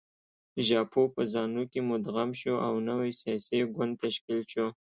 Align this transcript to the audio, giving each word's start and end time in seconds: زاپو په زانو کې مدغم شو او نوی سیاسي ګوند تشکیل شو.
زاپو 0.67 1.01
په 1.15 1.21
زانو 1.33 1.63
کې 1.71 1.79
مدغم 1.89 2.29
شو 2.39 2.53
او 2.67 2.73
نوی 2.89 3.11
سیاسي 3.21 3.59
ګوند 3.75 3.93
تشکیل 4.03 4.41
شو. 4.51 4.67